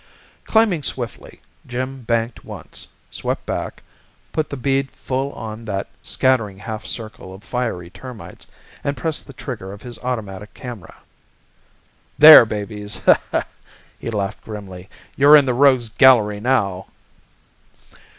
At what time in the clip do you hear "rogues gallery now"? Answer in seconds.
15.53-16.87